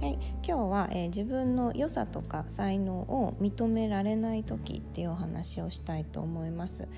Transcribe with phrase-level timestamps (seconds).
[0.00, 6.88] はい今日は、えー自分の良さとか才能を認められない時っていうお話をしたいと思います。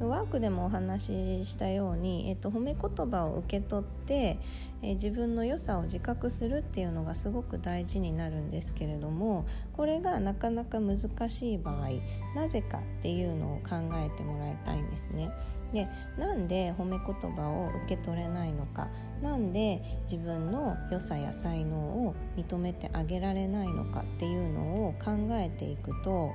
[0.00, 4.38] ワークでもお話ししたように、えっと、褒め言葉を受け取って、
[4.82, 10.98] え自分の良さを自覚するっていうのがすごく大事になるんですけれどもこれがなかなか難
[11.30, 11.88] しい場合
[12.34, 15.30] なぜかっていうのを考えてもらいたいんですね。
[15.72, 18.88] でなんで褒め言葉を受け取れないのか
[19.20, 26.30] なんで自分の良さや才能を認めてあげられないのかっていうのを考えていくと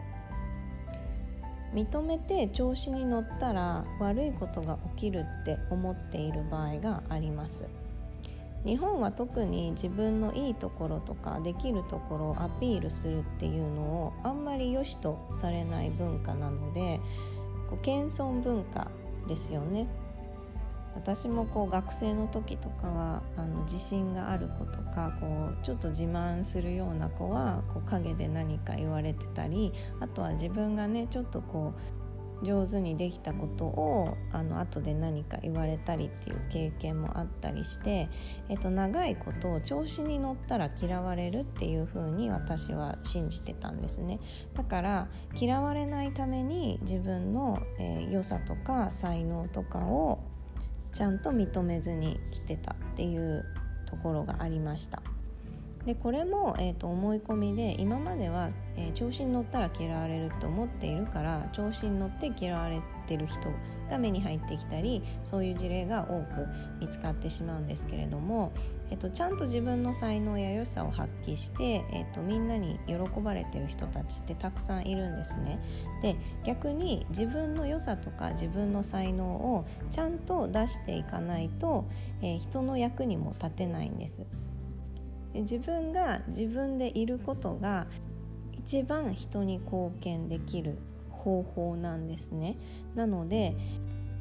[1.73, 7.65] 認めて調子に乗ったら悪いことが起きるって思っている場合があります。
[8.65, 16.99] 日本は特に自分のいいところとかできるところをアピールするっていうのをあんまり良しとされない文化なので
[17.69, 18.91] こう謙遜文化
[19.27, 19.87] ですよね。
[20.95, 32.01] 私もこう学生の時とかはあの自信がある子とかこうちょっと自慢するような子はこう陰で何か言われてたりあとは自分がねちょっとこう
[32.43, 38.09] 上手にできたことをあの後で何か言われたりっていう経験もあったりして、
[38.49, 44.19] えっと、長いことを調子に乗ったら嫌われるっていう風に私は信じてたんですね。
[44.55, 45.07] だから
[45.39, 50.19] 嫌われないために自分の、えー良さとか才能とかを
[50.91, 53.45] ちゃんと認めずに来てたっていう
[53.85, 55.01] ところがありました。
[55.85, 63.39] でこれも、えー、と思い込みで今までは、えー調子に乗ったら嫌われると思っているから調子に乗って嫌われてる人
[63.91, 66.47] が目に入ってきたりそういう事例が多く
[66.79, 68.53] 見つかってしまうんですけれども、
[68.89, 75.59] えー、とちゃんと自分の才能や良さを発揮して、えー、とみんなに喜ばれてる人たちってたくさんいるんですね。
[76.01, 81.85] で逆に自分の良さとか自分の才能をちゃんと出していかないと、
[82.21, 84.17] えー人の役にも立てないんです。
[85.33, 87.87] で自分が自分でいることが
[88.53, 90.77] 一番人に貢献できる
[91.23, 92.57] 方法なんですね。
[92.95, 93.55] なので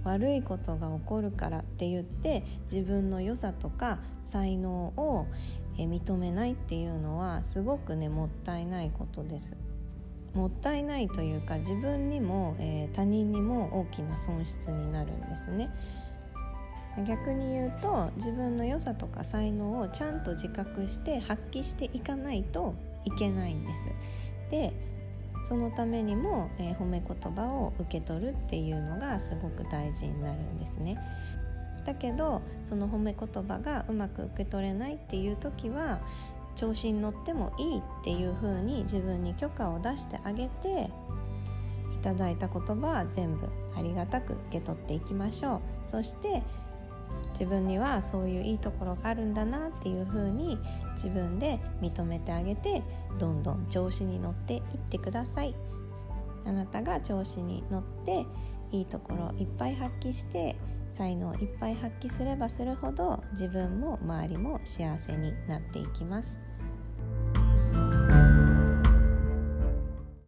[0.04, 5.26] 悪いことが起こるからって言って自分の良さとか才能を
[5.76, 9.56] 認めないっていうのはすごくねもったいないことです。
[10.34, 15.70] もったいないというか自分にも、えー他人にも大きな損失になるんですね。
[17.06, 22.74] 逆に言うと自分の良さとか才能をちゃんと自覚して発揮していかないと
[23.04, 23.80] いけないんです。
[24.50, 24.72] で
[25.42, 30.98] そのためにも、えー褒め言葉を受け取るっていうのがすごく大事になるんですね。
[31.84, 36.00] だけどその褒め言葉がうまく受け取れないっていう時は
[36.54, 40.90] 調子に乗ってもいいっていう風に自分に許可を出してあげて
[41.94, 46.42] いただいた言葉は全部ありがたく受け取っていきましょうそして
[47.32, 50.58] 自分にはそういういいところがあるんだなっていう風に
[50.92, 52.82] 自分で認めてあげて
[53.18, 55.54] どんどん調子に乗っていってください。
[56.44, 58.24] あなたが調子に乗って
[58.72, 60.56] いいところいっぱい発揮して
[60.92, 66.40] 才能をいっぱい発揮すればするほど自分も周りも幸せになっていきます。